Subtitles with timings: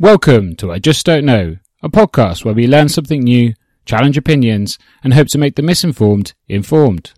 [0.00, 3.52] Welcome to I Just Don't Know, a podcast where we learn something new,
[3.84, 7.12] challenge opinions, and hope to make the misinformed informed.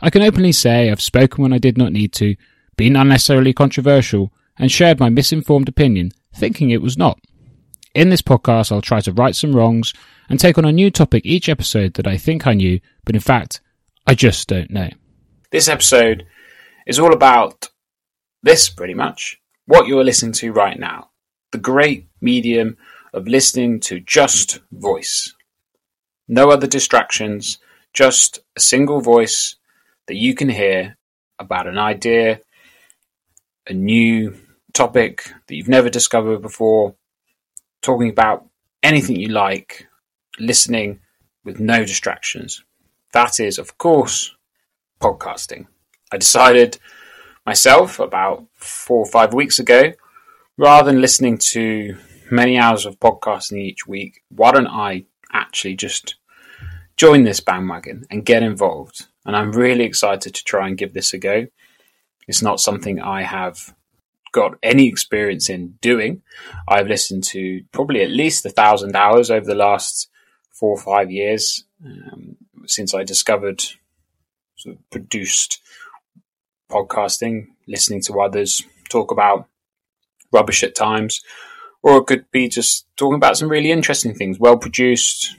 [0.00, 2.34] I can openly say I've spoken when I did not need to,
[2.78, 7.20] been unnecessarily controversial, and shared my misinformed opinion, thinking it was not.
[7.94, 9.92] In this podcast, I'll try to right some wrongs
[10.30, 13.20] and take on a new topic each episode that I think I knew, but in
[13.20, 13.60] fact,
[14.06, 14.88] I just don't know.
[15.50, 16.24] This episode
[16.86, 17.68] is all about
[18.42, 21.10] this pretty much what you're listening to right now
[21.54, 22.76] the great medium
[23.12, 25.34] of listening to just voice.
[26.26, 27.58] No other distractions,
[27.92, 29.56] just a single voice
[30.06, 30.96] that you can hear
[31.38, 32.40] about an idea,
[33.66, 34.34] a new
[34.72, 36.94] topic that you've never discovered before,
[37.82, 38.46] talking about
[38.82, 39.86] anything you like,
[40.38, 41.00] listening
[41.44, 42.64] with no distractions.
[43.12, 44.34] That is, of course,
[45.00, 45.66] podcasting.
[46.10, 46.78] I decided
[47.46, 49.92] myself about four or five weeks ago
[50.56, 51.96] rather than listening to
[52.34, 56.16] many hours of podcasting each week, why don't I actually just
[56.96, 59.06] join this bandwagon and get involved?
[59.24, 61.46] And I'm really excited to try and give this a go.
[62.28, 63.74] It's not something I have
[64.32, 66.22] got any experience in doing.
[66.68, 70.10] I've listened to probably at least a thousand hours over the last
[70.50, 73.62] four or five years um, since I discovered
[74.56, 75.60] sort of produced
[76.70, 79.46] podcasting, listening to others talk about
[80.32, 81.22] rubbish at times,
[81.84, 85.36] or it could be just talking about some really interesting things, well produced,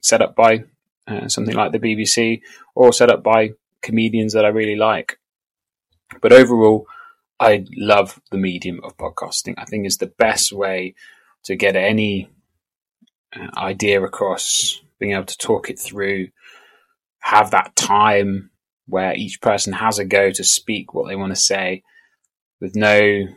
[0.00, 0.64] set up by
[1.06, 2.40] uh, something like the BBC,
[2.74, 5.20] or set up by comedians that I really like.
[6.20, 6.88] But overall,
[7.38, 9.54] I love the medium of podcasting.
[9.56, 10.96] I think it's the best way
[11.44, 12.28] to get any
[13.32, 16.28] uh, idea across, being able to talk it through,
[17.20, 18.50] have that time
[18.88, 21.84] where each person has a go to speak what they want to say
[22.60, 23.28] with no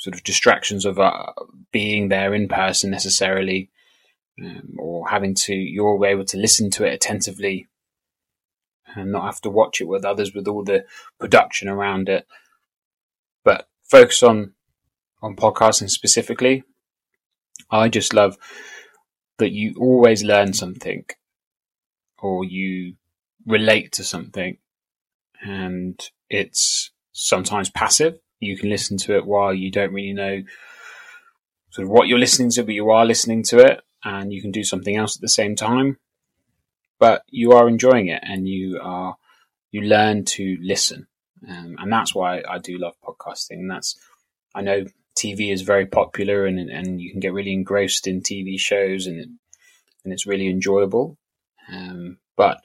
[0.00, 1.26] sort of distractions of uh,
[1.72, 3.70] being there in person necessarily,
[4.42, 7.68] um, or having to you're able to listen to it attentively
[8.96, 10.84] and not have to watch it with others with all the
[11.18, 12.26] production around it.
[13.44, 14.54] But focus on
[15.22, 16.64] on podcasting specifically.
[17.70, 18.38] I just love
[19.38, 21.04] that you always learn something
[22.22, 22.94] or you
[23.46, 24.56] relate to something
[25.42, 30.42] and it's sometimes passive you can listen to it while you don't really know
[31.70, 34.50] sort of what you're listening to, but you are listening to it and you can
[34.50, 35.98] do something else at the same time.
[36.98, 39.16] But you are enjoying it and you are,
[39.70, 41.06] you learn to listen.
[41.48, 43.68] Um, and that's why I do love podcasting.
[43.68, 43.98] That's,
[44.54, 44.84] I know
[45.16, 49.38] TV is very popular and, and you can get really engrossed in TV shows and,
[50.04, 51.16] and it's really enjoyable.
[51.72, 52.60] Um, but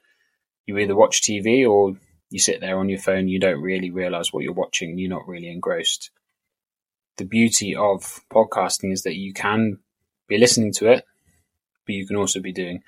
[0.65, 1.95] you either watch TV or
[2.35, 5.25] you sit there on your phone, you don't really realize what you're watching, you're not
[5.25, 6.11] really engrossed.
[7.15, 9.79] The beauty of podcasting is that you can
[10.27, 11.05] be listening to it,
[11.85, 12.83] but you can also be doing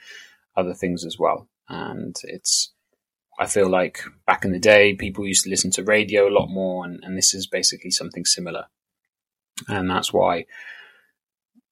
[0.58, 1.47] other things as well.
[1.69, 2.74] And it's,
[3.40, 6.47] I feel like back in the day, people used to listen to radio a lot
[6.47, 8.66] more, and, and this is basically something similar.
[9.69, 10.46] And that's why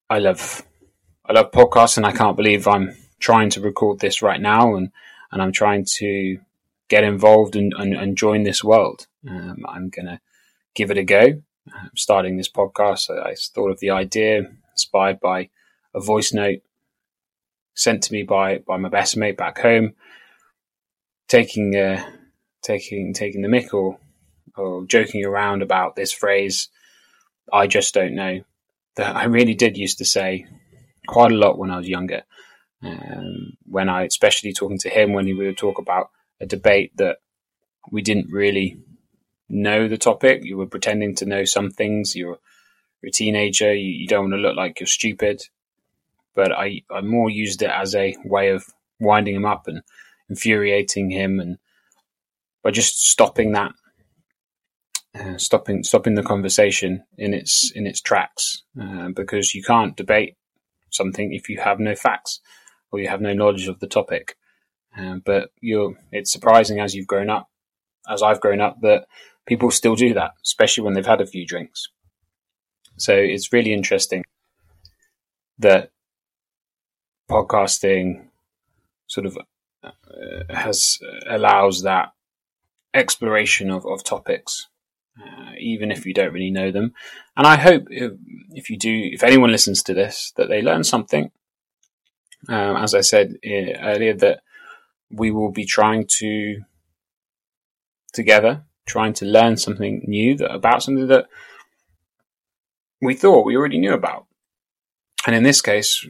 [0.09, 0.66] I love,
[1.25, 4.92] I love podcasts, and I can't believe I'm trying to record this right now, and
[5.30, 6.40] and I'm trying to
[6.90, 9.07] get involved and, and, and join this world.
[9.28, 10.19] Um, I'm going to
[10.75, 11.41] give it a go.
[11.73, 15.50] I'm starting this podcast, I, I thought of the idea inspired by
[15.94, 16.59] a voice note
[17.74, 19.94] sent to me by, by my best mate back home,
[21.28, 22.03] taking uh,
[22.62, 23.97] taking taking the mick or
[24.57, 26.69] or joking around about this phrase.
[27.51, 28.41] I just don't know
[28.95, 30.45] that I really did used to say
[31.07, 32.24] quite a lot when I was younger.
[32.84, 36.09] Um, when I, especially talking to him, when he would talk about
[36.40, 37.18] a debate that
[37.91, 38.78] we didn't really
[39.50, 40.44] know the topic.
[40.44, 42.16] You were pretending to know some things.
[42.16, 42.40] You're,
[43.01, 43.73] you're a teenager.
[43.73, 45.44] You, you, don't want to look like you're stupid.
[46.34, 48.66] But I, I more used it as a way of
[49.00, 49.81] winding him up and
[50.29, 51.57] infuriating him, and
[52.62, 53.72] by just stopping that,
[55.18, 60.36] uh, stopping stopping the conversation in its in its tracks, uh, because you can't debate
[60.89, 62.42] something if you have no facts
[62.92, 64.36] or you have no knowledge of the topic.
[64.97, 67.50] Um, but you're, it's surprising as you've grown up,
[68.09, 69.07] as I've grown up, that
[69.45, 71.89] people still do that, especially when they've had a few drinks.
[72.97, 74.24] So it's really interesting
[75.59, 75.92] that
[77.30, 78.27] podcasting
[79.07, 79.38] sort of
[79.83, 79.92] uh,
[80.50, 82.12] has uh, allows that
[82.94, 84.68] exploration of, of topics,
[85.19, 86.94] uh, even if you don't really know them.
[87.36, 88.13] And I hope if,
[88.51, 91.31] if, you do, if anyone listens to this, that they learn something.
[92.47, 94.42] Um, as I said uh, earlier, that
[95.12, 96.62] we will be trying to
[98.13, 101.28] together, trying to learn something new that, about something that
[103.02, 104.25] we thought we already knew about.
[105.28, 106.07] And in this case,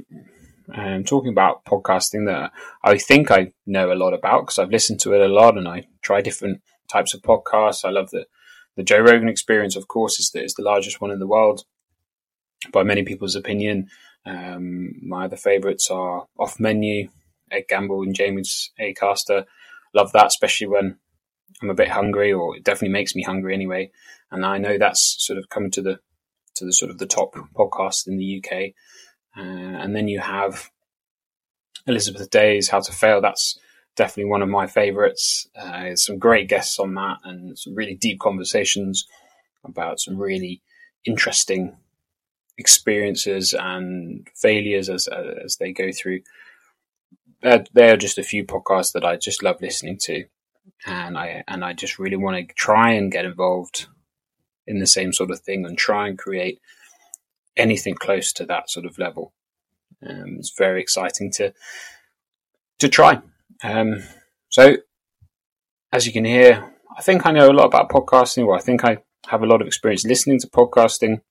[0.74, 2.52] I'm talking about podcasting that
[2.84, 5.68] I think I know a lot about because I've listened to it a lot and
[5.68, 6.62] I try different
[6.92, 7.86] types of podcasts.
[7.86, 8.26] I love the
[8.76, 11.64] the Joe Rogan experience, of course, is the, is the largest one in the world
[12.72, 13.88] by many people's opinion.
[14.26, 17.10] Um, my other favourites are Off Menu,
[17.52, 19.46] Ed Gamble and James Acaster.
[19.94, 20.98] Love that, especially when
[21.62, 23.92] I'm a bit hungry, or it definitely makes me hungry anyway.
[24.32, 26.00] And I know that's sort of coming to the
[26.56, 28.72] to the sort of the top podcast in the UK.
[29.38, 30.70] Uh, and then you have
[31.86, 33.22] Elizabeth Day's How to Fail.
[33.22, 33.60] That's
[33.96, 35.48] definitely one of my favourites.
[35.56, 39.06] Uh, some great guests on that and some really deep conversations
[39.64, 40.62] about some really
[41.06, 41.76] interesting
[42.58, 46.22] experiences and failures as as they go through.
[47.46, 50.26] They're, they're just a few podcasts that I just love listening to,
[50.88, 53.86] and I and I just really want to try and get involved
[54.66, 56.60] in the same sort of thing and try and create
[57.56, 59.32] anything close to that sort of level.
[60.04, 61.54] Um, it's very exciting to
[62.80, 63.22] to try.
[63.64, 64.02] Um,
[64.50, 64.78] so,
[65.94, 68.84] as you can hear, I think I know a lot about podcasting, or I think
[68.84, 68.98] I
[69.28, 71.22] have a lot of experience listening to podcasting.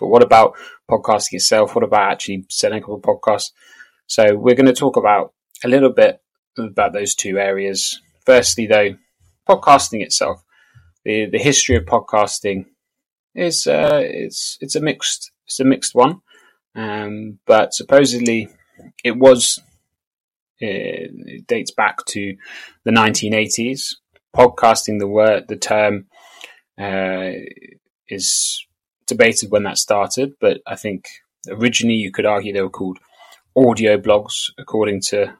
[0.00, 0.56] But what about
[0.90, 1.76] podcasting itself?
[1.76, 3.52] What about actually setting up a podcast?
[4.06, 5.32] So, we're going to talk about
[5.64, 6.20] a little bit
[6.58, 8.00] about those two areas.
[8.24, 8.96] Firstly, though,
[9.48, 10.42] podcasting itself,
[11.04, 12.66] the the history of podcasting
[13.34, 16.20] is uh, it's it's a mixed it's a mixed one,
[16.74, 18.48] um, but supposedly
[19.02, 19.58] it was
[20.58, 22.36] it dates back to
[22.84, 23.96] the 1980s.
[24.34, 26.06] Podcasting, the word, the term,
[26.78, 27.30] uh,
[28.08, 28.66] is
[29.06, 31.06] debated when that started, but I think
[31.48, 32.98] originally you could argue they were called
[33.56, 35.34] audio blogs, according to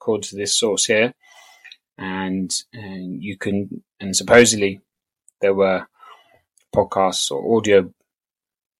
[0.00, 1.12] according to this source here.
[1.98, 4.80] And, and you can, and supposedly
[5.40, 5.86] there were
[6.74, 7.92] podcasts or audio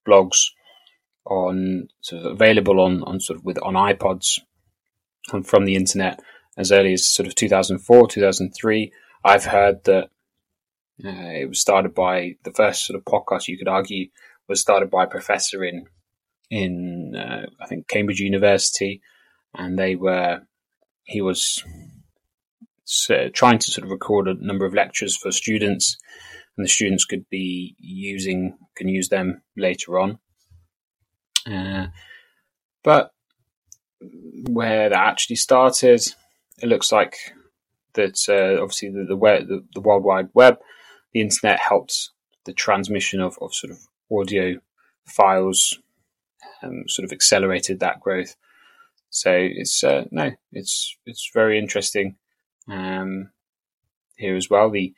[0.07, 0.45] blogs
[1.25, 4.39] on sort of available on, on sort of with on iPods
[5.43, 6.19] from the internet
[6.57, 8.91] as early as sort of 2004, 2003.
[9.23, 10.09] I've heard that
[11.05, 14.09] uh, it was started by the first sort of podcast you could argue
[14.47, 15.85] was started by a professor in
[16.49, 19.01] in uh, I think Cambridge University,
[19.53, 20.41] and they were
[21.03, 21.63] he was
[23.09, 25.97] uh, trying to sort of record a number of lectures for students,
[26.57, 30.19] and the students could be using can use them later on.
[31.45, 31.87] Uh,
[32.83, 33.11] but
[34.49, 36.01] where that actually started.
[36.61, 37.15] It looks like
[37.93, 40.57] that uh, obviously the the, web, the the, World Wide Web,
[41.13, 42.09] the internet helped
[42.45, 43.79] the transmission of, of sort of
[44.11, 44.59] audio
[45.05, 45.77] files,
[46.63, 48.35] um, sort of accelerated that growth.
[49.09, 52.15] So it's uh, no, it's it's very interesting
[52.67, 53.31] um,
[54.15, 54.69] here as well.
[54.69, 54.93] The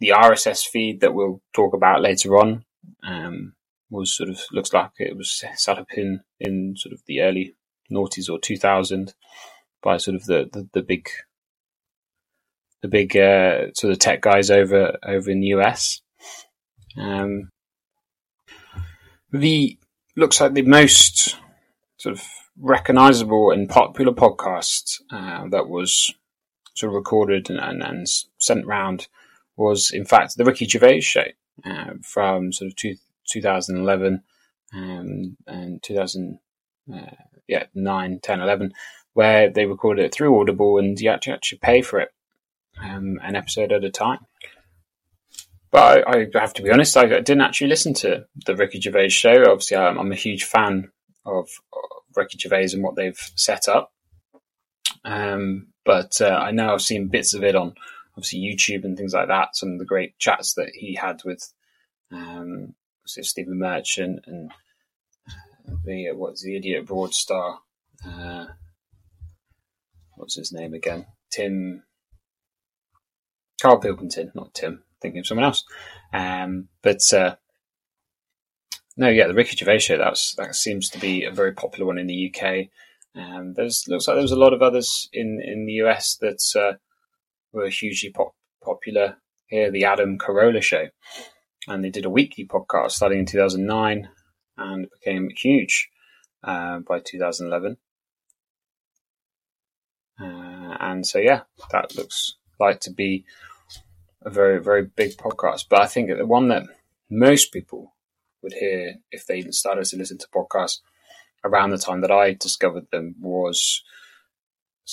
[0.00, 2.64] the RSS feed that we'll talk about later on
[3.02, 3.54] um,
[3.90, 7.54] was sort of looks like it was set up in in sort of the early
[7.90, 9.14] noughties or 2000
[9.82, 11.08] by sort of the, the, the big
[12.82, 16.00] the big uh, sort of tech guys over over in the US.
[16.96, 17.50] Um,
[19.32, 19.78] the
[20.16, 21.36] looks like the most
[21.96, 22.22] sort of
[22.60, 26.14] recognizable and popular podcast uh, that was
[26.74, 28.06] sort of recorded and, and, and,
[28.38, 29.08] sent round
[29.56, 31.24] was in fact the Ricky Gervais show
[31.64, 32.96] uh, from sort of two,
[33.28, 34.22] 2011
[34.74, 36.38] um, and 2000
[36.92, 37.00] uh,
[37.46, 38.72] yeah, 9, 10, 11,
[39.12, 42.10] where they recorded it through Audible and you actually, actually pay for it
[42.82, 44.20] um, an episode at a time.
[45.74, 49.08] But I, I, have to be honest, I didn't actually listen to the Ricky Gervais
[49.08, 49.42] show.
[49.50, 50.92] Obviously, I'm, I'm a huge fan
[51.26, 51.48] of,
[52.14, 53.92] Ricky Gervais and what they've set up.
[55.04, 57.74] Um, but uh, I know I've seen bits of it on
[58.16, 59.56] obviously YouTube and things like that.
[59.56, 61.52] Some of the great chats that he had with
[62.12, 64.52] um, Stephen Merchant and
[65.84, 67.56] the what's the idiot Broadstar?
[68.06, 68.46] Uh,
[70.14, 71.06] what's his name again?
[71.32, 71.82] Tim
[73.60, 74.84] Karl Pilkington, not Tim.
[75.04, 75.64] Thinking of someone else.
[76.14, 77.36] Um, but uh,
[78.96, 79.98] no, yeah, the Ricky Gervais show.
[79.98, 82.68] That's that seems to be a very popular one in the UK.
[83.14, 86.40] Um, there's looks like there was a lot of others in in the US that
[86.58, 86.78] uh,
[87.52, 88.34] were hugely pop-
[88.64, 89.18] popular.
[89.48, 90.86] Here, the Adam Carolla show,
[91.68, 94.08] and they did a weekly podcast starting in 2009
[94.56, 95.90] and became huge
[96.42, 97.76] uh, by 2011.
[100.18, 101.42] Uh, and so, yeah,
[101.72, 103.26] that looks like to be
[104.24, 105.66] a very, very big podcast.
[105.68, 106.64] But I think the one that
[107.10, 107.94] most people
[108.42, 110.80] would hear if they started to listen to podcasts
[111.44, 113.82] around the time that I discovered them was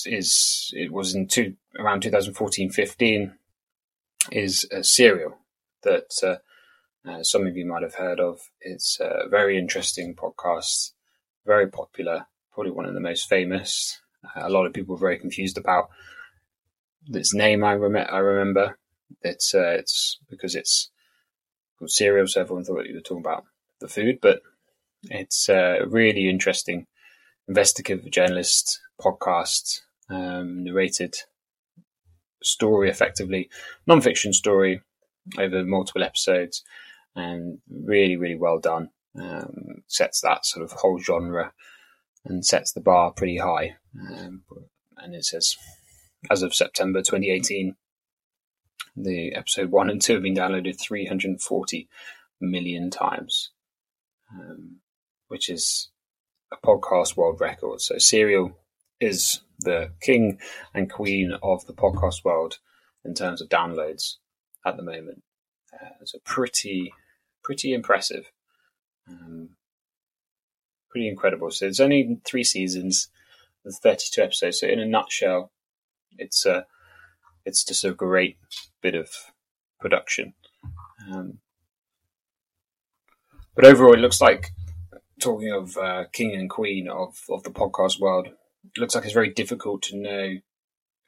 [0.05, 3.33] is it was in two around 2014 15
[4.31, 5.37] is a serial
[5.83, 8.39] that uh, uh, some of you might have heard of.
[8.61, 10.91] It's a very interesting podcast
[11.45, 13.99] very popular, probably one of the most famous.
[14.35, 15.89] A lot of people were very confused about
[17.07, 17.63] its name.
[17.63, 18.77] I, rem- I remember
[19.21, 20.89] it's uh, it's because it's
[21.77, 23.45] called Serial, so everyone thought you were talking about
[23.79, 24.41] the food, but
[25.03, 26.87] it's a really interesting
[27.47, 31.15] investigative journalist podcast, um, narrated
[32.43, 33.49] story, effectively
[33.87, 34.81] non-fiction story
[35.37, 36.63] over multiple episodes,
[37.15, 38.89] and really, really well done.
[39.19, 41.51] Um, sets that sort of whole genre
[42.25, 43.75] and sets the bar pretty high.
[43.99, 44.43] Um,
[44.97, 45.57] and it says,
[46.29, 47.75] as of September 2018,
[48.95, 51.87] the episode one and two have been downloaded 340
[52.39, 53.51] million times,
[54.33, 54.77] um,
[55.27, 55.89] which is
[56.51, 57.81] a podcast world record.
[57.81, 58.57] So Serial
[58.99, 60.39] is the king
[60.73, 62.59] and queen of the podcast world
[63.05, 64.15] in terms of downloads
[64.65, 65.23] at the moment.
[65.73, 66.91] Uh, a pretty,
[67.43, 68.31] pretty impressive,
[69.07, 69.51] um,
[70.89, 71.49] pretty incredible.
[71.51, 73.09] So it's only three seasons,
[73.63, 74.59] there's 32 episodes.
[74.59, 75.51] So in a nutshell,
[76.17, 76.65] it's a,
[77.45, 78.37] it's just a great
[78.81, 79.09] bit of
[79.79, 80.33] production.
[81.11, 81.39] Um,
[83.55, 84.51] but overall, it looks like
[85.19, 89.13] talking of uh, king and queen of, of the podcast world, it looks like it's
[89.13, 90.35] very difficult to know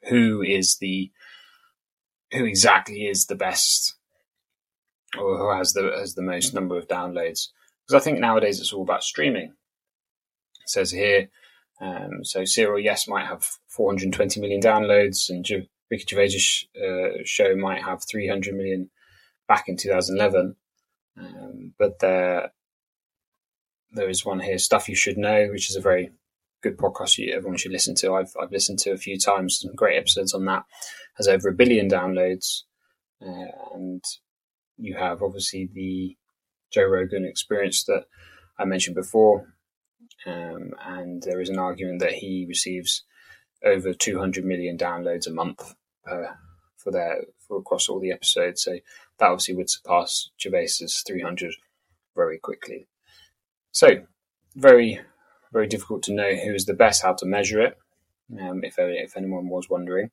[0.08, 1.10] who is the
[2.32, 3.94] who exactly is the best
[5.18, 7.48] or who has the has the most number of downloads.
[7.86, 9.52] Because I think nowadays it's all about streaming.
[10.62, 11.28] It says here,
[11.80, 15.44] um, so Serial Yes might have 420 million downloads, and
[15.90, 18.90] Ricky Gervais' uh, show might have 300 million
[19.46, 20.56] back in 2011.
[21.16, 22.52] Um, but there,
[23.92, 26.10] there is one here, Stuff You Should Know, which is a very
[26.62, 28.14] good podcast everyone should listen to.
[28.14, 30.64] I've, I've listened to a few times, some great episodes on that.
[31.16, 32.62] Has over a billion downloads.
[33.24, 34.02] Uh, and
[34.76, 36.16] you have obviously the
[36.72, 38.06] Joe Rogan experience that
[38.58, 39.54] I mentioned before.
[40.26, 43.04] Um, and there is an argument that he receives
[43.64, 45.74] over 200 million downloads a month
[46.10, 46.34] uh,
[46.76, 48.62] for their for across all the episodes.
[48.62, 48.78] So
[49.18, 51.54] that obviously would surpass Gervais's 300
[52.14, 52.86] very quickly.
[53.72, 54.06] So
[54.54, 55.00] very
[55.52, 57.78] very difficult to know who is the best, how to measure it.
[58.40, 60.10] Um, if if anyone was wondering,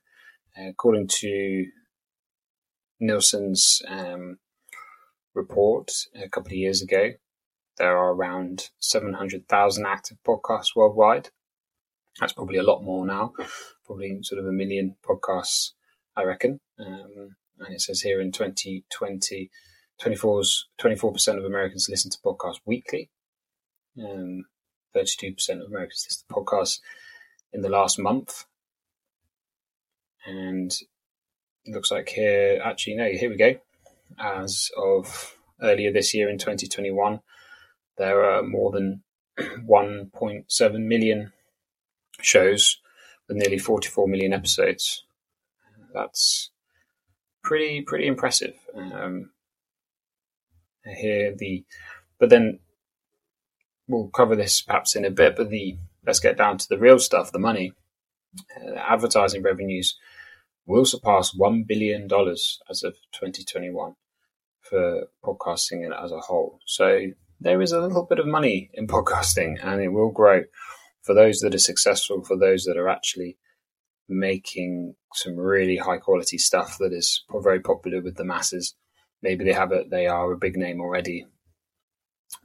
[0.57, 1.65] uh, according to
[2.99, 4.37] Nielsen's um,
[5.33, 7.11] report a couple of years ago,
[7.77, 11.29] there are around 700,000 active podcasts worldwide.
[12.21, 13.33] That's probably a lot more now,
[13.83, 15.71] probably sort of a million podcasts,
[16.15, 16.59] I reckon.
[16.79, 19.49] Um, and it says here in 2020,
[19.99, 23.09] 24's, 24% of Americans listen to podcasts weekly.
[23.97, 24.45] Um,
[24.95, 26.79] 32% of Americans listen to podcasts
[27.53, 28.45] in the last month.
[30.23, 30.71] And
[31.65, 33.55] it looks like here, actually, no, here we go.
[34.19, 37.19] As of earlier this year in 2021,
[37.97, 39.01] there are more than
[39.39, 41.33] 1.7 million
[42.21, 42.77] shows
[43.27, 45.05] with nearly 44 million episodes.
[45.93, 46.51] That's
[47.43, 48.53] pretty pretty impressive.
[48.75, 49.31] Um,
[50.85, 51.63] here the,
[52.19, 52.59] but then
[53.87, 55.35] we'll cover this perhaps in a bit.
[55.35, 57.73] But the let's get down to the real stuff, the money.
[58.55, 59.97] Uh, advertising revenues
[60.65, 63.93] will surpass one billion dollars as of 2021
[64.61, 66.59] for podcasting as a whole.
[66.65, 67.07] So
[67.41, 70.43] there is a little bit of money in podcasting, and it will grow
[71.03, 73.37] for those that are successful, for those that are actually
[74.07, 78.75] making some really high quality stuff that is very popular with the masses.
[79.21, 81.25] Maybe they have it, they are a big name already.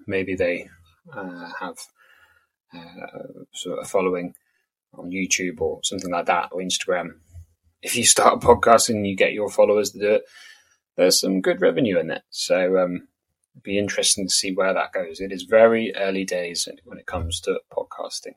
[0.06, 0.68] Maybe they
[1.12, 1.76] uh, have
[2.75, 4.34] uh, sort of a following
[4.94, 7.16] on YouTube or something like that or Instagram.
[7.82, 10.22] If you start podcasting and you get your followers to do it,
[10.96, 12.22] there's some good revenue in it.
[12.30, 13.08] So um,
[13.54, 15.20] it'd be interesting to see where that goes.
[15.20, 18.34] It is very early days when it comes to podcasting.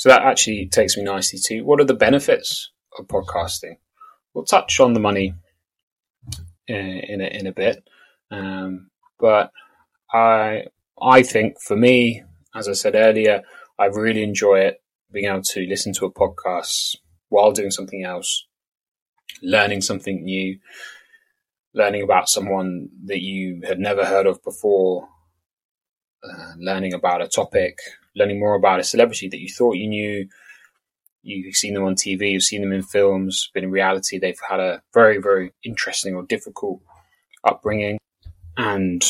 [0.00, 3.76] So that actually takes me nicely to what are the benefits of podcasting?
[4.32, 5.34] We'll touch on the money
[6.66, 7.86] in, in, a, in a bit,
[8.30, 8.88] um,
[9.18, 9.50] but
[10.10, 12.22] I I think for me,
[12.54, 13.42] as I said earlier,
[13.78, 16.96] I really enjoy it being able to listen to a podcast
[17.28, 18.46] while doing something else,
[19.42, 20.60] learning something new,
[21.74, 25.10] learning about someone that you had never heard of before,
[26.24, 27.76] uh, learning about a topic,
[28.16, 30.28] learning more about a celebrity that you thought you knew.
[31.22, 34.58] You've seen them on TV, you've seen them in films, but in reality, they've had
[34.58, 36.80] a very, very interesting or difficult
[37.44, 37.98] upbringing.
[38.56, 39.04] And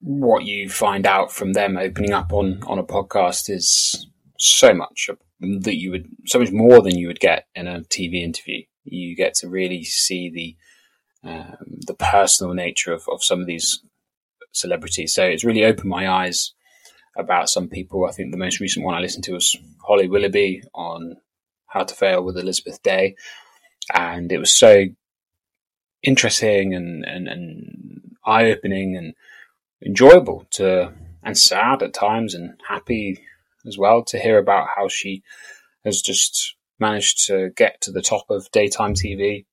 [0.00, 4.06] what you find out from them opening up on, on a podcast is
[4.38, 8.22] so much that you would, so much more than you would get in a TV
[8.22, 8.62] interview.
[8.84, 13.82] You get to really see the, um, the personal nature of, of some of these
[14.52, 15.14] celebrities.
[15.14, 16.54] So it's really opened my eyes
[17.16, 18.06] about some people.
[18.06, 21.16] I think the most recent one I listened to was Holly Willoughby on
[21.66, 23.16] How to Fail with Elizabeth Day,
[23.92, 24.84] and it was so
[26.02, 29.14] interesting and and, and eye opening and
[29.84, 33.20] enjoyable to and sad at times and happy
[33.66, 35.22] as well to hear about how she
[35.84, 39.44] has just managed to get to the top of daytime TV,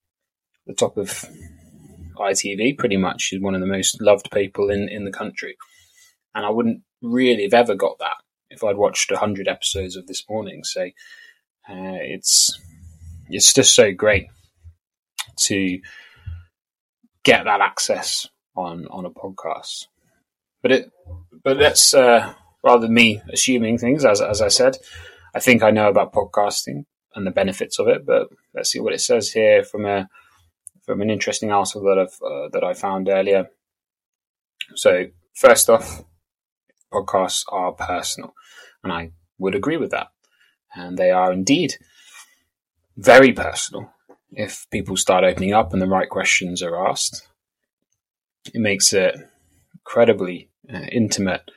[0.66, 1.26] the top of
[2.18, 3.22] ITV pretty much.
[3.22, 5.58] She's one of the most loved people in, in the country.
[6.34, 8.18] And I wouldn't really have ever got that
[8.50, 10.64] if I'd watched 100 episodes of This Morning.
[10.64, 10.82] So
[11.70, 12.58] uh, it's,
[13.30, 14.28] it's just so great
[15.48, 15.80] to
[17.24, 19.88] get that access on, on a podcast.
[20.62, 20.92] But it,
[21.44, 24.78] but that's uh, rather me assuming things, as, as I said.
[25.36, 26.86] I think I know about podcasting
[27.16, 30.08] and the benefits of it, but let's see what it says here from a
[30.84, 33.50] from an interesting article that I've uh, that I found earlier.
[34.76, 36.04] So first off,
[36.92, 38.34] podcasts are personal,
[38.84, 40.08] and I would agree with that,
[40.76, 41.76] and they are indeed
[42.96, 43.92] very personal.
[44.32, 47.28] If people start opening up and the right questions are asked,
[48.54, 49.16] it makes it
[49.74, 51.50] incredibly uh, intimate.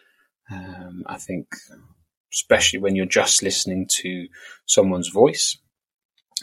[0.51, 1.49] Um, I think,
[2.33, 4.29] especially when you're just listening to
[4.67, 5.59] someone's voice,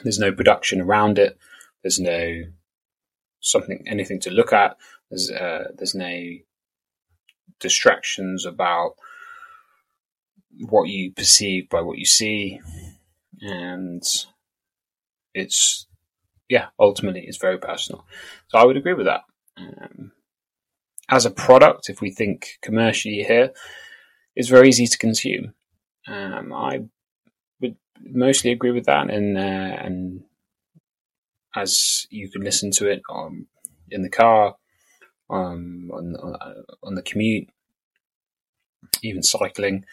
[0.03, 1.37] there's no production around it.
[1.83, 2.43] There's no
[3.39, 4.77] something, anything to look at.
[5.09, 6.21] There's uh, there's no
[7.59, 8.95] distractions about
[10.69, 12.59] what you perceive by what you see,
[13.41, 14.03] and
[15.33, 15.87] it's
[16.49, 18.05] yeah, ultimately it's very personal.
[18.47, 19.21] So I would agree with that.
[19.57, 20.11] Um,
[21.09, 23.51] as a product, if we think commercially here,
[24.35, 25.53] it's very easy to consume.
[26.07, 26.81] Um, I
[27.61, 30.23] would mostly agree with that, and uh, and
[31.55, 33.47] as you can listen to it on
[33.89, 34.55] in the car,
[35.29, 36.15] um, on
[36.83, 37.49] on the commute,
[39.03, 39.85] even cycling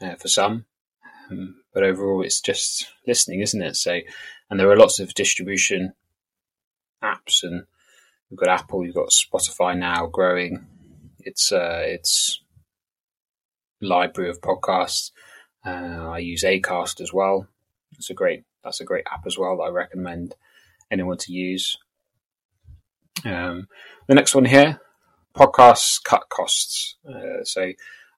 [0.00, 0.66] uh, for some.
[1.30, 3.76] Um, but overall, it's just listening, isn't it?
[3.76, 4.00] So,
[4.50, 5.94] and there are lots of distribution
[7.02, 7.64] apps and
[8.34, 10.66] You've got Apple, you've got Spotify now growing.
[11.20, 12.42] It's uh, it's
[13.80, 15.12] library of podcasts.
[15.64, 17.46] Uh, I use Acast as well.
[17.92, 20.34] It's a great that's a great app as well that I recommend
[20.90, 21.76] anyone to use.
[23.24, 23.68] Um,
[24.08, 24.80] the next one here,
[25.36, 26.96] podcasts cut costs.
[27.08, 27.72] Uh, so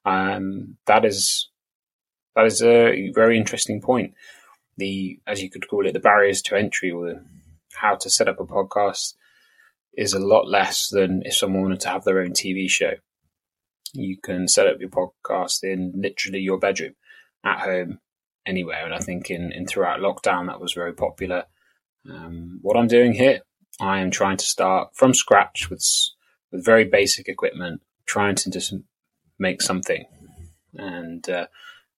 [0.05, 1.49] um, that is
[2.35, 4.13] that is a very interesting point.
[4.77, 7.25] The as you could call it, the barriers to entry or the,
[7.73, 9.15] how to set up a podcast
[9.97, 12.93] is a lot less than if someone wanted to have their own TV show.
[13.93, 16.93] You can set up your podcast in literally your bedroom,
[17.43, 17.99] at home,
[18.45, 18.85] anywhere.
[18.85, 21.45] And I think in, in throughout lockdown that was very popular.
[22.07, 23.41] Um, what I'm doing here,
[23.79, 25.85] I am trying to start from scratch with
[26.51, 28.73] with very basic equipment, trying to just
[29.37, 30.05] make something,
[30.73, 31.47] and uh,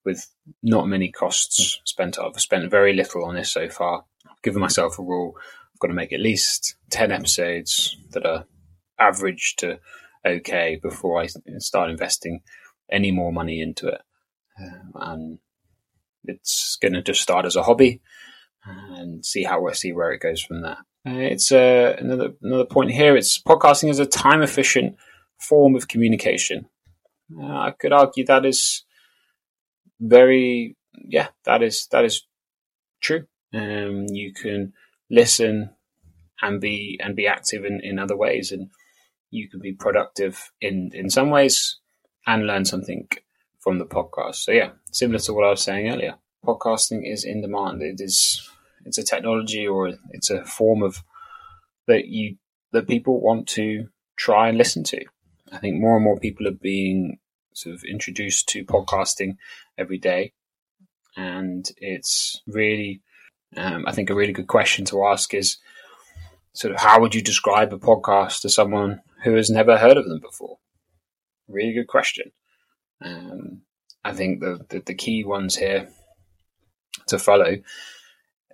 [0.06, 0.28] with
[0.64, 2.18] not many costs spent.
[2.20, 4.06] I've spent very little on this so far.
[4.30, 5.36] I've given myself a rule
[5.80, 8.46] I've got to make at least 10 episodes that are
[9.00, 9.80] average to
[10.26, 11.28] okay before I
[11.60, 12.42] start investing
[12.92, 14.02] any more money into it.
[14.60, 15.40] Um, and
[16.26, 18.02] it's going to just start as a hobby
[18.66, 20.80] and see how we see where it goes from there.
[21.18, 23.16] It's uh, another another point here.
[23.16, 24.98] It's podcasting is a time efficient
[25.40, 26.68] form of communication.
[27.38, 28.84] Uh, I could argue that is
[30.00, 32.26] very yeah that is that is
[33.02, 33.26] true.
[33.54, 34.74] Um, you can
[35.10, 35.72] listen
[36.42, 38.70] and be and be active in, in other ways and
[39.32, 41.80] you can be productive in in some ways
[42.26, 43.08] and learn something
[43.60, 47.42] from the podcast so yeah similar to what i was saying earlier podcasting is in
[47.42, 48.50] demand it is
[48.90, 51.04] it's a technology or it's a form of
[51.88, 52.36] that you
[52.72, 55.04] that people want to try and listen to
[55.52, 57.18] i think more and more people are being
[57.54, 59.38] sort of introduced to podcasting
[59.78, 60.34] every day
[61.16, 63.02] and it's really
[63.58, 65.58] um, I think a really good question to ask is
[66.54, 70.08] sort of how would you describe a podcast to someone who has never heard of
[70.08, 70.58] them before?
[71.48, 72.32] Really good question.
[73.04, 73.62] Um,
[74.04, 75.90] I think the, the, the key ones here
[77.08, 77.58] to follow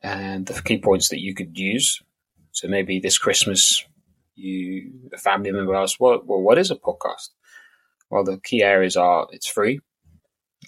[0.05, 1.99] and the key points that you could use.
[2.51, 3.83] So maybe this Christmas,
[4.35, 7.29] you a family member asks, "Well, well, what is a podcast?"
[8.09, 9.79] Well, the key areas are: it's free,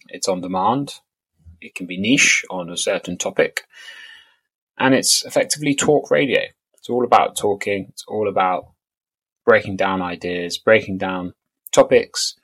[0.10, 0.96] it's on demand,
[1.62, 3.68] it can be niche on a certain topic,
[4.78, 6.42] and it's effectively talk radio.
[6.74, 7.88] It's all about talking.
[7.90, 8.72] It's all about
[9.46, 11.34] breaking down ideas, breaking down
[11.72, 12.36] topics,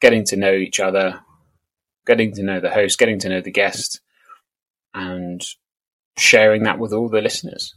[0.00, 1.20] getting to know each other,
[2.06, 4.00] getting to know the host, getting to know the guest,
[4.94, 5.42] and
[6.16, 7.74] sharing that with all the listeners.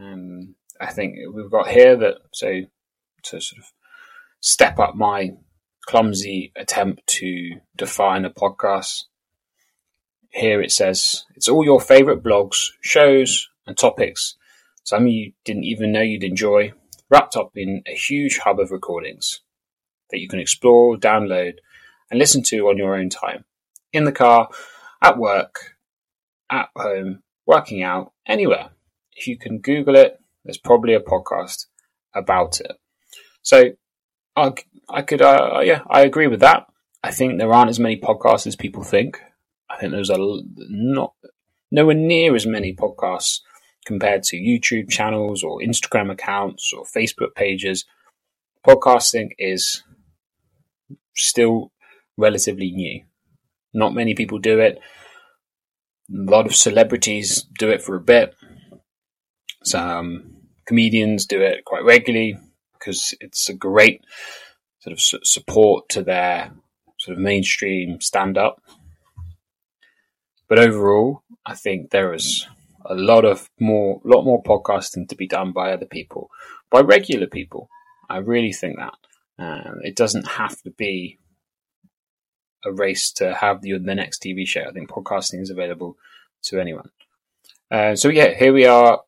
[0.00, 2.60] Um, I think we've got here that so
[3.24, 3.72] to sort of
[4.40, 5.30] step up my
[5.86, 9.04] clumsy attempt to define a podcast.
[10.30, 14.36] Here it says it's all your favorite blogs, shows, and topics.
[14.84, 16.72] Some you didn't even know you'd enjoy,
[17.08, 19.40] wrapped up in a huge hub of recordings
[20.10, 21.54] that you can explore, download,
[22.10, 23.44] and listen to on your own time.
[23.92, 24.48] In the car,
[25.02, 25.75] at work,
[26.50, 28.70] at home, working out, anywhere.
[29.12, 31.66] If you can Google it, there's probably a podcast
[32.14, 32.72] about it.
[33.42, 33.70] So
[34.36, 34.52] I,
[34.88, 36.66] I could, uh, yeah, I agree with that.
[37.02, 39.20] I think there aren't as many podcasts as people think.
[39.70, 41.14] I think there's a not
[41.70, 43.40] nowhere near as many podcasts
[43.84, 47.84] compared to YouTube channels or Instagram accounts or Facebook pages.
[48.66, 49.82] Podcasting is
[51.14, 51.72] still
[52.16, 53.02] relatively new.
[53.72, 54.80] Not many people do it.
[56.10, 58.34] A lot of celebrities do it for a bit.
[59.64, 62.38] Some comedians do it quite regularly
[62.72, 64.04] because it's a great
[64.80, 66.52] sort of su- support to their
[66.98, 68.62] sort of mainstream stand up.
[70.48, 72.46] But overall, I think there is
[72.84, 76.30] a lot of more, lot more podcasting to be done by other people,
[76.70, 77.68] by regular people.
[78.08, 78.94] I really think that
[79.38, 81.18] um, it doesn't have to be
[82.66, 84.64] a race to have the, the next TV show.
[84.68, 85.96] I think podcasting is available
[86.42, 86.90] to anyone.
[87.70, 89.00] Uh, so yeah, here we are.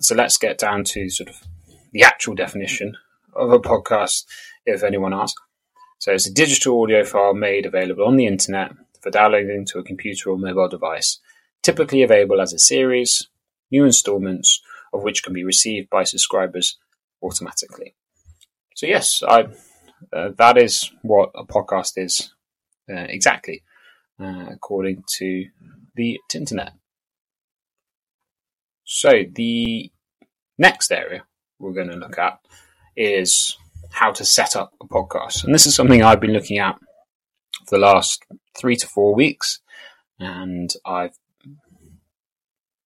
[0.00, 1.36] So let's get down to sort of
[1.92, 2.96] the actual definition
[3.34, 4.24] of a podcast,
[4.66, 5.40] if anyone asks.
[5.98, 9.84] So it's a digital audio file made available on the internet for downloading to a
[9.84, 11.18] computer or mobile device,
[11.62, 13.28] typically available as a series,
[13.70, 14.60] new installments
[14.92, 16.78] of which can be received by subscribers
[17.22, 17.94] automatically.
[18.74, 19.48] So yes, I,
[20.12, 22.33] uh, that is what a podcast is
[22.90, 23.62] uh, exactly,
[24.20, 25.46] uh, according to
[25.94, 26.72] the internet.
[28.84, 29.90] So the
[30.58, 31.24] next area
[31.58, 32.38] we're going to look at
[32.96, 33.56] is
[33.90, 35.44] how to set up a podcast.
[35.44, 36.76] And this is something I've been looking at
[37.66, 38.24] for the last
[38.56, 39.60] three to four weeks.
[40.18, 41.16] And I've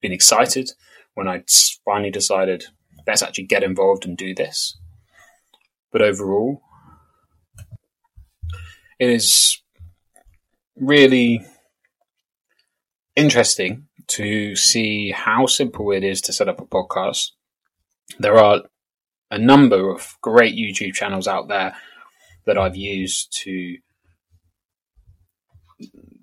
[0.00, 0.70] been excited
[1.14, 1.42] when I
[1.84, 2.64] finally decided
[3.06, 4.78] let's actually get involved and do this.
[5.90, 6.62] But overall,
[8.98, 9.62] it is
[10.80, 11.44] really
[13.16, 17.32] interesting to see how simple it is to set up a podcast.
[18.18, 18.62] There are
[19.30, 21.74] a number of great YouTube channels out there
[22.46, 23.76] that I've used to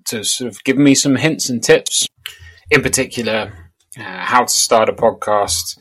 [0.07, 2.07] to sort of give me some hints and tips.
[2.69, 5.77] In particular, uh, how to start a podcast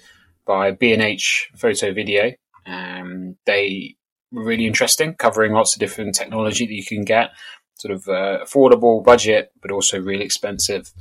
[0.47, 2.33] by B&H Photo Video.
[2.67, 3.97] Um, they
[4.31, 7.31] were really interesting, covering lots of different technology that you can get,
[7.75, 10.93] sort of uh, affordable budget, but also really expensive,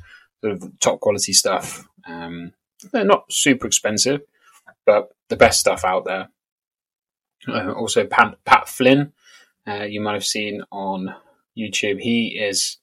[0.42, 1.88] sort of top quality stuff.
[2.06, 2.54] Um,
[2.92, 4.22] they're not super expensive,
[4.86, 6.30] but the best stuff out there.
[7.48, 9.14] Uh, also, Pat, Pat Flynn,
[9.68, 11.14] uh, you might have seen on
[11.58, 12.00] YouTube.
[12.00, 12.78] He is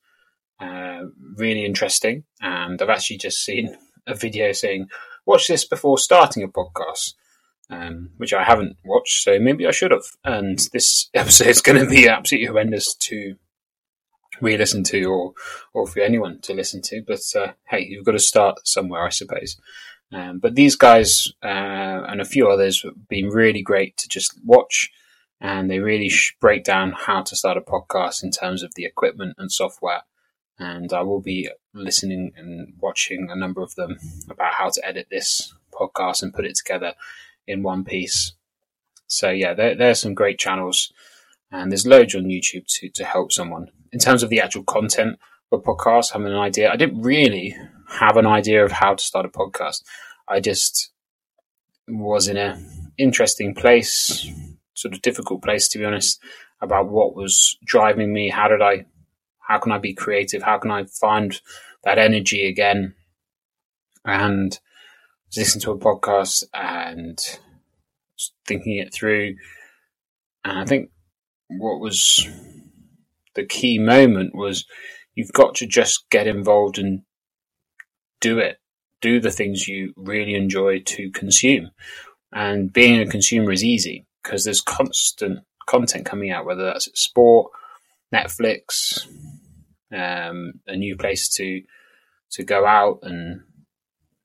[0.60, 1.00] uh,
[1.36, 3.76] really interesting, and I've actually just seen
[4.06, 4.88] a video saying,
[5.26, 7.14] "Watch this before starting a podcast."
[7.72, 10.02] Um, which I haven't watched, so maybe I should have.
[10.24, 13.36] And this episode is going to be absolutely horrendous to
[14.40, 15.32] re-listen to, or
[15.72, 17.02] or for anyone to listen to.
[17.06, 19.56] But uh, hey, you've got to start somewhere, I suppose.
[20.12, 21.46] Um, but these guys uh,
[22.08, 24.90] and a few others have been really great to just watch,
[25.40, 29.36] and they really break down how to start a podcast in terms of the equipment
[29.38, 30.02] and software.
[30.58, 33.98] And I will be listening and watching a number of them
[34.28, 36.94] about how to edit this podcast and put it together
[37.46, 38.32] in one piece.
[39.06, 40.92] So yeah, there, there's some great channels,
[41.50, 45.18] and there's loads on YouTube to to help someone in terms of the actual content
[45.52, 46.12] of a podcast.
[46.12, 47.56] Having an idea, I didn't really
[47.88, 49.82] have an idea of how to start a podcast.
[50.28, 50.90] I just
[51.88, 52.60] was in a
[52.98, 54.28] interesting place,
[54.74, 56.20] sort of difficult place to be honest,
[56.60, 58.28] about what was driving me.
[58.28, 58.86] How did I,
[59.40, 60.42] how can I be creative?
[60.42, 61.40] How can I find
[61.84, 62.94] that energy again?
[64.04, 64.58] And
[65.36, 67.18] listen to a podcast and
[68.46, 69.36] thinking it through.
[70.44, 70.90] And I think
[71.48, 72.26] what was
[73.34, 74.66] the key moment was
[75.14, 77.02] you've got to just get involved and
[78.20, 78.58] do it.
[79.00, 81.70] Do the things you really enjoy to consume.
[82.32, 87.50] And being a consumer is easy because there's constant content coming out, whether that's sport,
[88.14, 89.06] Netflix,
[89.92, 91.62] um, a new place to
[92.32, 93.40] to go out and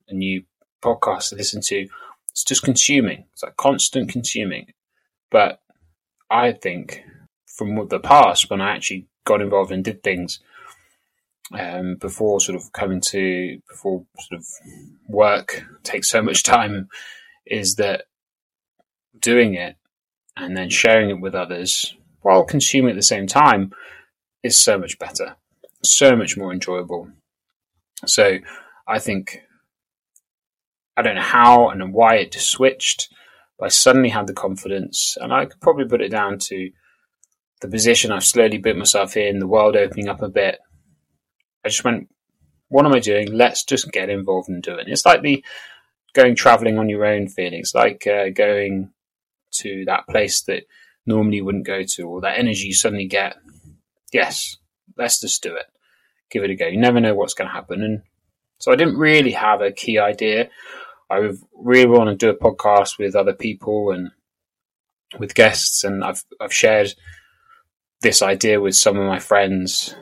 [0.08, 0.44] a new
[0.82, 1.88] podcast to listen to.
[2.30, 3.24] It's just consuming.
[3.32, 4.72] It's like constant consuming.
[5.30, 5.60] But
[6.30, 7.02] I think
[7.56, 10.40] from the past, when I actually got involved and did things,
[11.52, 14.46] um, before sort of coming to before sort of
[15.08, 16.88] work takes so much time
[17.46, 18.06] is that
[19.20, 19.76] doing it
[20.36, 23.72] and then sharing it with others while consuming at the same time
[24.42, 25.36] is so much better,
[25.82, 27.08] so much more enjoyable.
[28.04, 28.38] So
[28.86, 29.42] I think
[30.96, 33.08] I don't know how and why it switched,
[33.62, 36.70] I suddenly had the confidence, and I could probably put it down to
[37.60, 40.58] the position I've slowly built myself in, the world opening up a bit.
[41.64, 42.08] I just went,
[42.68, 43.32] what am I doing?
[43.32, 44.88] Let's just get involved and do it.
[44.88, 45.44] It's like the
[46.14, 48.90] going traveling on your own feelings, like uh, going
[49.52, 50.64] to that place that
[51.06, 53.36] normally you wouldn't go to, or that energy you suddenly get.
[54.12, 54.56] Yes,
[54.96, 55.66] let's just do it.
[56.30, 56.66] Give it a go.
[56.66, 57.82] You never know what's going to happen.
[57.82, 58.02] And
[58.58, 60.48] so I didn't really have a key idea.
[61.08, 64.10] I really want to do a podcast with other people and
[65.18, 66.94] with guests, and I've I've shared
[68.02, 69.94] this idea with some of my friends,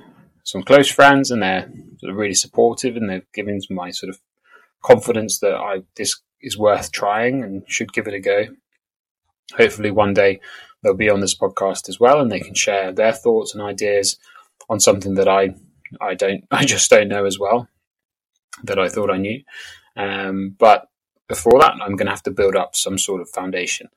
[0.43, 4.21] some close friends, and they're sort of really supportive, and they've given my sort of
[4.83, 8.47] confidence that I this is worth trying and should give it a go.
[9.57, 10.41] Hopefully, one day
[10.83, 14.19] they'll be on this podcast as well, and they can share their thoughts and ideas
[14.69, 15.55] on something that I
[16.01, 17.69] I don't I just don't know as well
[18.63, 19.43] that I thought I knew.
[19.97, 20.89] Um, but
[21.29, 23.89] before that, I'm going to have to build up some sort of foundation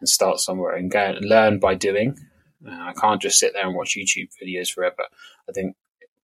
[0.00, 2.18] and start somewhere and go and learn by doing.
[2.66, 5.04] Uh, I can't just sit there and watch YouTube videos forever.
[5.48, 5.76] I think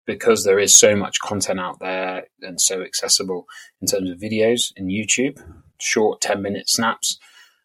[0.06, 3.46] because there is so much content out there and so accessible
[3.80, 5.42] in terms of videos in YouTube,
[5.78, 7.18] short 10 minute snaps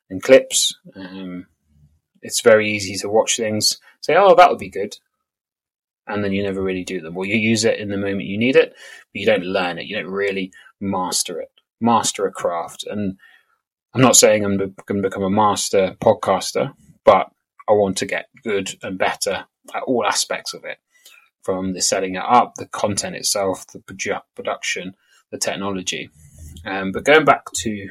[0.09, 1.47] and clips, um,
[2.21, 4.97] it's very easy to watch things, say, oh, that would be good.
[6.07, 7.17] And then you never really do them.
[7.17, 9.85] Or you use it in the moment you need it, but you don't learn it.
[9.85, 11.49] You don't really master it
[11.79, 12.85] master a craft.
[12.85, 13.17] And
[13.93, 16.73] I'm not saying I'm going to become a master podcaster,
[17.03, 17.31] but
[17.67, 20.77] I want to get good and better at all aspects of it
[21.41, 23.79] from the setting it up, the content itself, the
[24.35, 24.95] production,
[25.31, 26.09] the technology.
[26.65, 27.89] Um, but going back to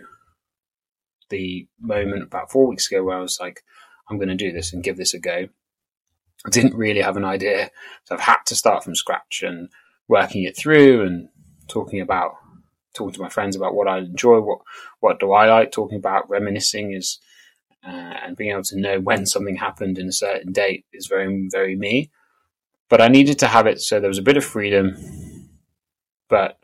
[1.30, 3.62] the moment about four weeks ago where I was like,
[4.08, 5.48] I'm going to do this and give this a go.
[6.46, 7.70] I didn't really have an idea.
[8.04, 9.68] So I've had to start from scratch and
[10.08, 11.28] working it through and
[11.68, 12.34] talking about
[12.94, 14.58] talking to my friends about what I enjoy, what
[15.00, 16.28] what do I like talking about.
[16.28, 17.18] Reminiscing is
[17.86, 21.48] uh, and being able to know when something happened in a certain date is very
[21.50, 22.10] very me.
[22.88, 25.48] But I needed to have it so there was a bit of freedom,
[26.28, 26.58] but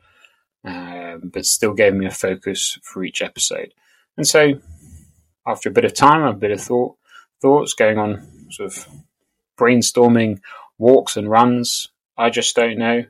[0.64, 3.72] um, but still gave me a focus for each episode.
[4.16, 4.60] And so,
[5.46, 6.96] after a bit of time, a bit of thought,
[7.40, 8.86] thoughts going on, sort of
[9.58, 10.40] brainstorming,
[10.78, 11.88] walks and runs.
[12.16, 13.04] I just don't know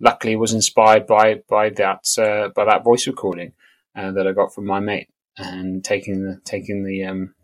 [0.00, 3.52] luckily was inspired by by that uh, by that voice recording
[3.96, 5.08] uh, that I got from my mate
[5.38, 7.34] and taking the taking the um,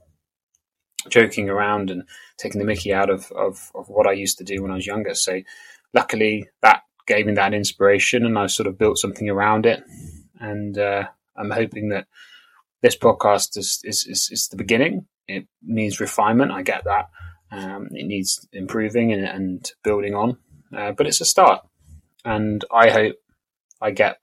[1.09, 2.05] joking around and
[2.39, 4.87] taking the Mickey out of, of, of what I used to do when I was
[4.87, 5.15] younger.
[5.15, 5.41] So
[5.93, 9.83] luckily that gave me that inspiration and I sort of built something around it.
[10.41, 11.05] And uh,
[11.37, 12.07] I'm hoping that
[12.83, 15.07] this podcast is, is, is, is, the beginning.
[15.29, 16.53] It needs refinement.
[16.53, 17.11] I get that.
[17.51, 20.39] Um, it needs improving and, and building on,
[20.77, 21.67] uh, but it's a start
[22.25, 23.17] and I hope
[23.81, 24.19] I get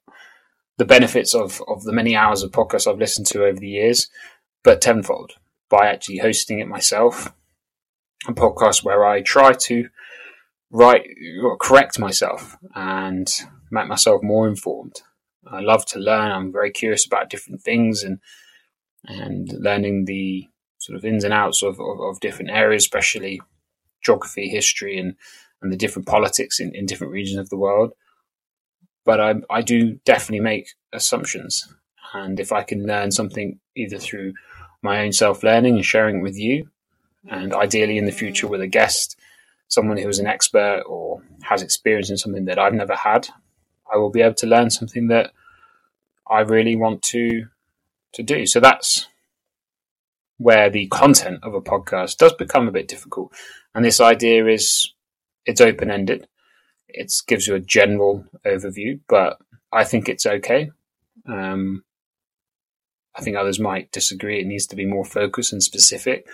[0.81, 4.09] the benefits of, of the many hours of podcasts I've listened to over the years,
[4.63, 5.33] but tenfold
[5.69, 7.31] by actually hosting it myself.
[8.27, 9.89] A podcast where I try to
[10.71, 11.05] right
[11.43, 13.31] or correct myself and
[13.69, 15.03] make myself more informed.
[15.45, 16.31] I love to learn.
[16.31, 18.17] I'm very curious about different things and
[19.05, 20.47] and learning the
[20.79, 23.39] sort of ins and outs of, of, of different areas, especially
[24.03, 25.15] geography, history, and
[25.61, 27.93] and the different politics in, in different regions of the world.
[29.03, 31.73] But I, I do definitely make assumptions.
[32.13, 34.33] And if I can learn something either through
[34.81, 36.69] my own self learning and sharing it with you,
[37.29, 39.17] and ideally in the future with a guest,
[39.67, 43.29] someone who is an expert or has experience in something that I've never had,
[43.91, 45.31] I will be able to learn something that
[46.29, 47.47] I really want to
[48.13, 48.45] to do.
[48.45, 49.07] So that's
[50.37, 53.31] where the content of a podcast does become a bit difficult.
[53.75, 54.93] And this idea is
[55.45, 56.27] it's open ended.
[56.93, 59.37] It gives you a general overview, but
[59.71, 60.71] I think it's okay.
[61.27, 61.83] Um,
[63.15, 64.39] I think others might disagree.
[64.39, 66.27] It needs to be more focused and specific.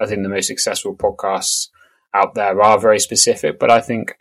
[0.00, 1.68] I think the most successful podcasts
[2.12, 4.16] out there are very specific, but I think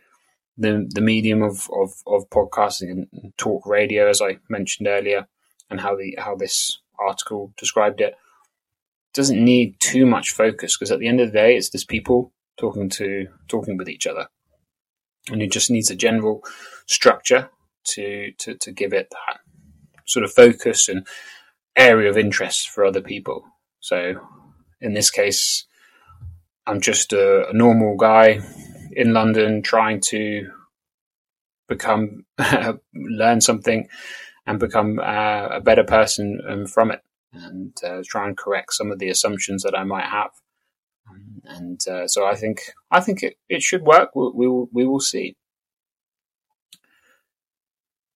[0.57, 5.27] the the medium of, of, of podcasting and talk radio, as I mentioned earlier,
[5.69, 8.15] and how the how this article described it,
[9.13, 12.31] doesn't need too much focus because at the end of the day, it's just people
[12.57, 14.27] talking to talking with each other,
[15.29, 16.43] and it just needs a general
[16.85, 17.49] structure
[17.85, 19.39] to to to give it that
[20.05, 21.07] sort of focus and
[21.75, 23.43] area of interest for other people.
[23.79, 24.15] So,
[24.81, 25.65] in this case,
[26.67, 28.41] I'm just a, a normal guy
[28.91, 30.49] in London trying to
[31.67, 32.25] become
[32.93, 33.87] learn something
[34.45, 37.01] and become uh, a better person um, from it
[37.33, 40.31] and uh, try and correct some of the assumptions that I might have
[41.45, 42.61] and uh, so I think
[42.91, 44.15] I think it, it should work.
[44.15, 45.35] We, we will we will see.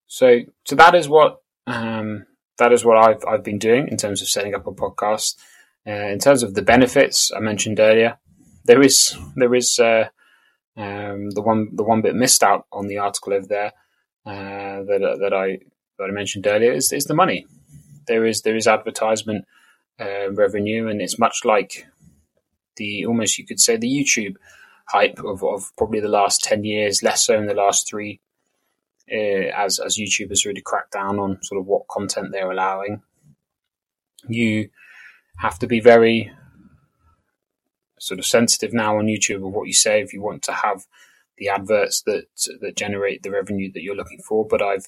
[0.08, 2.26] So so that is what um,
[2.58, 5.36] that is what I've I've been doing in terms of setting up a podcast.
[5.86, 8.17] Uh, in terms of the benefits I mentioned earlier,
[8.65, 10.10] there is there is uh,
[10.76, 13.73] um, the one the one bit missed out on the article over there
[14.26, 15.60] uh, that that I
[15.97, 17.45] that I mentioned earlier is, is the money.
[18.08, 19.45] There is there is advertisement
[20.00, 21.88] uh, revenue, and it's much like
[22.78, 24.36] the almost you could say the YouTube
[24.90, 28.22] hype of, of probably the last ten years, less so in the last three,
[29.12, 33.02] uh, as as YouTube has really cracked down on sort of what content they're allowing.
[34.28, 34.70] You
[35.38, 36.32] have to be very
[38.00, 40.86] sort of sensitive now on YouTube of what you say if you want to have
[41.38, 42.26] the adverts that
[42.62, 44.46] that generate the revenue that you're looking for.
[44.46, 44.88] But I've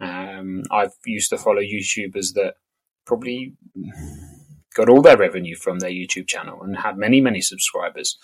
[0.00, 2.54] um, I've used to follow YouTubers that
[3.04, 3.54] probably
[4.76, 8.18] got all their revenue from their YouTube channel and had many many subscribers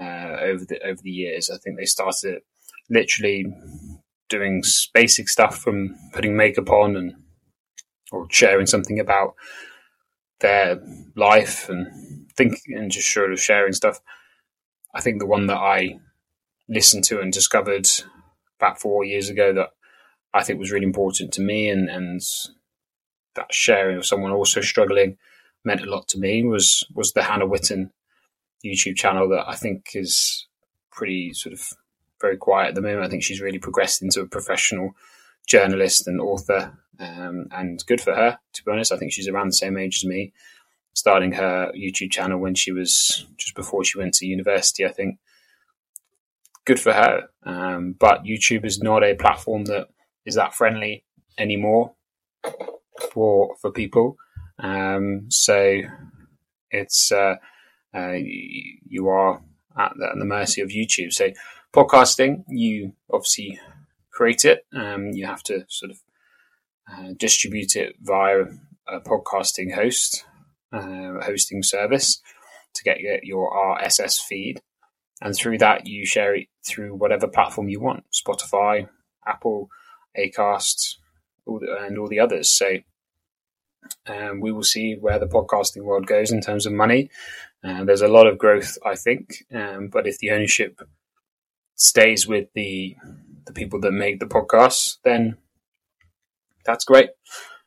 [0.00, 1.50] uh, over the over the years.
[1.50, 2.42] I think they started
[2.88, 3.46] literally
[4.28, 4.62] doing
[4.94, 7.14] basic stuff from putting makeup on and
[8.12, 9.34] or sharing something about
[10.40, 10.80] their
[11.16, 14.00] life and think and just sort of sharing stuff.
[14.94, 15.98] I think the one that I
[16.68, 17.88] listened to and discovered
[18.60, 19.70] about four years ago that
[20.32, 22.20] I think was really important to me and, and
[23.34, 25.16] that sharing of someone also struggling
[25.66, 27.90] meant a lot to me was was the Hannah Witton
[28.64, 30.46] YouTube channel that I think is
[30.90, 31.68] pretty sort of
[32.20, 33.04] very quiet at the moment.
[33.04, 34.92] I think she's really progressed into a professional
[35.46, 38.38] journalist and author, um, and good for her.
[38.54, 40.32] To be honest, I think she's around the same age as me,
[40.94, 44.86] starting her YouTube channel when she was just before she went to university.
[44.86, 45.18] I think
[46.64, 47.28] good for her.
[47.44, 49.88] Um, but YouTube is not a platform that
[50.24, 51.04] is that friendly
[51.38, 51.94] anymore
[53.12, 54.16] for for people.
[54.58, 55.82] Um, so
[56.70, 57.36] it's uh,
[57.94, 59.42] uh, you are
[59.78, 61.12] at the, at the mercy of YouTube.
[61.12, 61.30] So
[61.74, 63.58] podcasting, you obviously
[64.10, 64.66] create it.
[64.74, 65.98] Um, you have to sort of
[66.90, 68.44] uh, distribute it via
[68.88, 70.24] a podcasting host,
[70.72, 72.20] uh, hosting service
[72.74, 74.60] to get your RSS feed.
[75.20, 78.88] And through that, you share it through whatever platform you want Spotify,
[79.26, 79.68] Apple,
[80.18, 80.96] Acast,
[81.46, 82.50] all the, and all the others.
[82.50, 82.78] So
[84.06, 87.10] um, we will see where the podcasting world goes in terms of money.
[87.64, 90.80] Uh, there's a lot of growth, I think, um, but if the ownership
[91.74, 92.96] stays with the
[93.46, 95.36] the people that make the podcasts, then
[96.64, 97.10] that's great.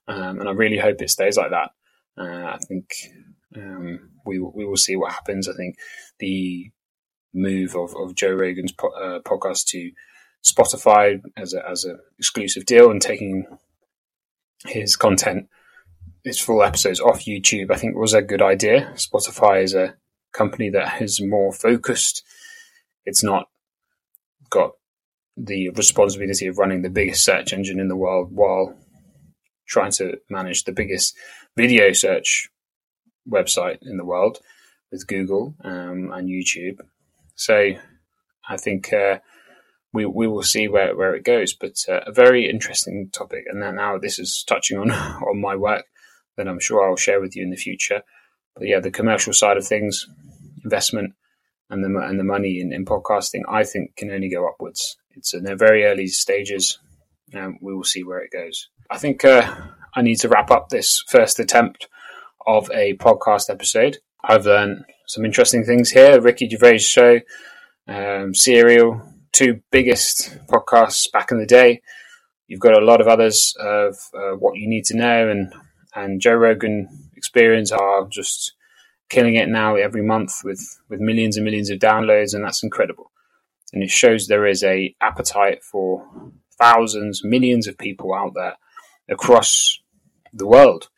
[0.08, 1.72] Um, and I really hope it stays like that.
[2.18, 2.92] Uh, I think
[3.56, 5.48] um, we we will see what happens.
[5.48, 5.78] I think
[6.20, 6.72] the
[7.34, 9.92] move of, of Joe Rogan's po- uh, podcast to
[10.44, 13.46] Spotify as a as an exclusive deal and taking
[14.66, 15.48] his content,
[16.24, 18.92] his full episodes off YouTube, I think was a good idea.
[18.96, 19.96] Spotify is a
[20.34, 22.24] company that is more focused.
[23.06, 23.48] It's not
[24.50, 24.72] got
[25.38, 28.76] the responsibility of running the biggest search engine in the world while
[29.68, 31.16] trying to manage the biggest
[31.56, 32.50] video search
[33.30, 34.40] website in the world
[34.92, 36.80] with Google um, and YouTube.
[37.36, 37.74] So
[38.48, 39.20] I think uh,
[39.94, 41.54] we we will see where, where it goes.
[41.54, 45.86] But uh, a very interesting topic, and now this is touching on on my work
[46.40, 48.02] that I'm sure I'll share with you in the future.
[48.56, 50.08] But yeah, the commercial side of things,
[50.64, 51.14] investment,
[51.70, 54.98] and the and the money in, in podcasting, I think can only go upwards.
[55.12, 56.80] It's in the very early stages,
[57.34, 58.70] and we will see where it goes.
[58.90, 59.54] I think uh,
[59.94, 61.88] I need to wrap up this first attempt
[62.48, 63.98] of a podcast episode.
[64.24, 66.22] I've learned some interesting things here.
[66.22, 67.20] Ricky Gervais show,
[67.88, 69.02] um, Serial,
[69.34, 71.82] two biggest podcasts back in the day.
[72.48, 75.54] You've got a lot of others of uh, what you need to know, and
[75.96, 78.54] and Joe Rogan Experience are just
[79.10, 83.12] killing it now every month with with millions and millions of downloads, and that's incredible.
[83.74, 86.06] And it shows there is a appetite for
[86.58, 88.56] thousands, millions of people out there
[89.10, 89.80] across
[90.34, 90.90] the world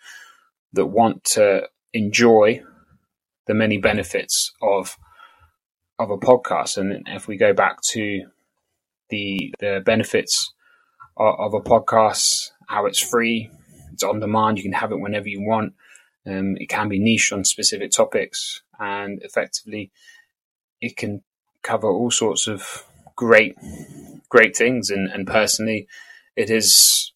[0.73, 2.61] that want to enjoy
[3.47, 4.97] the many benefits of
[5.99, 6.77] of a podcast.
[6.77, 8.25] And if we go back to
[9.09, 10.53] the the benefits
[11.17, 13.51] of, of a podcast, how it's free,
[14.01, 15.73] it's on demand, you can have it whenever you want.
[16.25, 19.91] Um, it can be niche on specific topics, and effectively,
[20.79, 21.21] it can
[21.63, 22.85] cover all sorts of
[23.15, 23.55] great,
[24.29, 24.89] great things.
[24.89, 25.87] And, and personally,
[26.35, 27.11] it has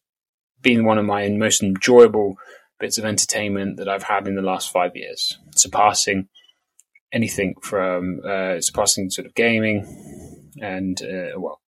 [0.62, 2.38] been one of my most enjoyable
[2.80, 6.28] bits of entertainment that I've had in the last five years, surpassing
[7.12, 11.62] anything from uh, surpassing sort of gaming and uh, well,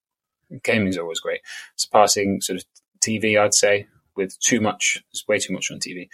[0.63, 1.41] gaming is always great.
[1.75, 2.65] Surpassing sort of
[2.99, 3.87] TV, I'd say,
[4.17, 5.03] with too much.
[5.11, 6.09] There's way too much on TV,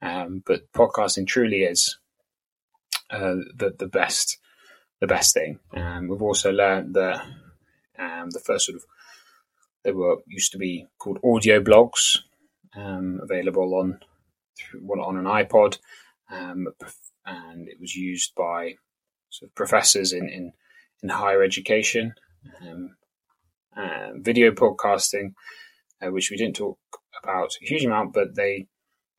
[0.00, 1.98] um, but podcasting truly is
[3.10, 4.38] uh, the the best
[5.00, 5.58] the best thing.
[5.74, 7.22] Um, we've also learned that
[7.98, 8.84] um, the first sort of
[9.84, 12.18] they were used to be called audio blogs,
[12.76, 14.00] um, available on
[15.00, 15.78] on an iPod,
[16.30, 16.68] um,
[17.24, 18.74] and it was used by
[19.30, 20.52] sort of professors in, in,
[21.02, 22.14] in higher education.
[22.60, 22.96] Um,
[23.76, 25.34] uh, video podcasting,
[26.02, 26.78] uh, which we didn't talk
[27.22, 28.66] about a huge amount, but they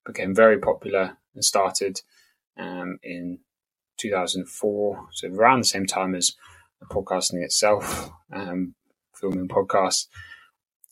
[0.06, 2.02] became very popular and started
[2.58, 3.40] um, in
[3.98, 6.36] 2004, so around the same time as
[6.92, 8.74] podcasting itself, um,
[9.16, 10.08] filming podcasts.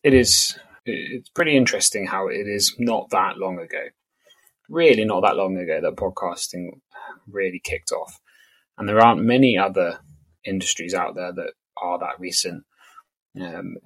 [0.03, 3.87] It is it's pretty interesting how it is not that long ago,
[4.69, 6.69] really not that long ago that podcasting
[7.27, 8.19] really kicked off,
[8.77, 9.99] and there aren't many other
[10.45, 12.63] industries out there that are that recent.
[13.39, 13.77] Um,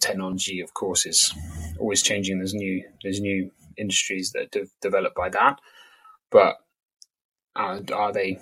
[0.00, 1.34] technology, of course, is
[1.78, 2.38] always changing.
[2.38, 5.58] There's new there's new industries that de- developed by that,
[6.30, 6.56] but
[7.56, 8.38] are, are they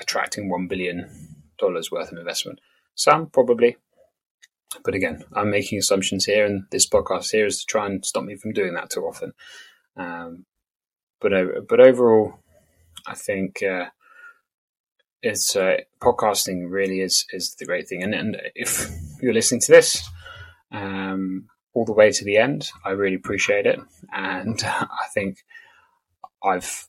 [0.00, 1.08] attracting one billion
[1.58, 2.60] dollars worth of investment?
[2.94, 3.76] Some probably,
[4.84, 8.24] but again, I'm making assumptions here, and this podcast here is to try and stop
[8.24, 9.32] me from doing that too often.
[9.96, 10.46] Um,
[11.20, 12.38] but uh, but overall,
[13.06, 13.86] I think uh,
[15.22, 18.02] it's uh, podcasting really is is the great thing.
[18.02, 18.88] And, and if
[19.20, 20.08] you're listening to this
[20.72, 23.78] um, all the way to the end, I really appreciate it,
[24.12, 25.38] and I think
[26.42, 26.88] I've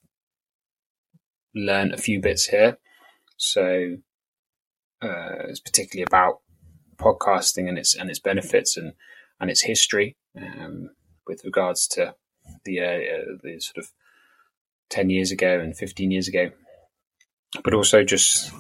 [1.55, 2.78] learned a few bits here.
[3.38, 3.97] So
[5.01, 6.39] uh, it's particularly about
[6.97, 8.93] podcasting and its and its benefits and
[9.39, 10.89] and its history um,
[11.28, 12.15] with regards to
[12.65, 13.91] the uh, the sort of
[14.89, 16.49] ten years ago and fifteen years ago,
[17.63, 18.51] but also just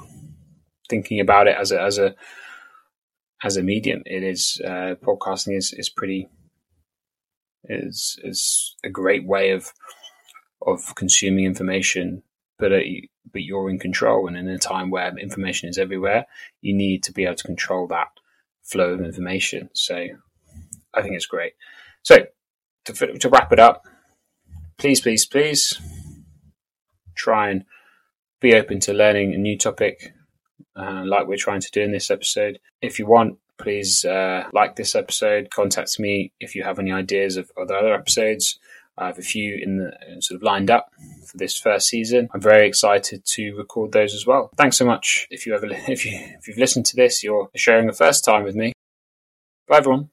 [0.89, 2.15] thinking about it as a as a
[3.43, 4.03] as a medium.
[4.05, 6.29] It is uh, podcasting is is pretty
[7.63, 9.73] is is a great way of
[10.61, 12.23] of consuming information
[12.57, 12.79] but uh,
[13.31, 14.27] but you're in control.
[14.27, 16.25] And in a time where information is everywhere,
[16.61, 18.09] you need to be able to control that
[18.63, 19.69] flow of information.
[19.73, 20.07] So
[20.93, 21.53] I think it's great.
[22.03, 22.25] So
[22.85, 23.85] to, to wrap it up,
[24.77, 25.79] please, please, please
[27.15, 27.65] try and
[28.39, 30.13] be open to learning a new topic
[30.77, 32.59] uh, like we're trying to do in this episode.
[32.81, 35.49] If you want, please uh, like this episode.
[35.49, 38.59] Contact me if you have any ideas of other episodes.
[38.97, 40.91] I have a few in the sort of lined up
[41.25, 42.29] for this first season.
[42.33, 44.49] I'm very excited to record those as well.
[44.57, 45.27] Thanks so much.
[45.29, 48.43] If you ever if you if you've listened to this, you're sharing the first time
[48.43, 48.73] with me.
[49.67, 50.09] Bye everyone.